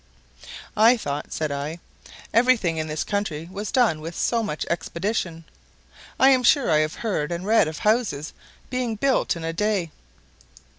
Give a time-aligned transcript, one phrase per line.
[0.75, 1.77] "I thought," said I,
[2.33, 5.43] "every thing in this country was done with so much expedition.
[6.19, 8.33] I am sure I have heard and read of houses
[8.71, 9.91] being built in a day."